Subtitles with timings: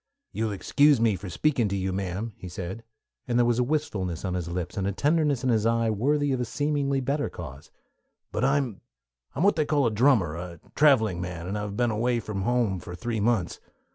[0.31, 2.83] "You will excuse me for speaking to you, ma'am," he said,
[3.27, 5.91] and there was a wistful smile on his lips and a tenderness in his eye
[5.91, 7.69] worthy of a seemingly better cause,
[8.31, 8.81] "but I'm
[9.35, 12.79] I'm what they call a drummer, a traveling man, and I've been away from home
[12.79, 13.59] for three months.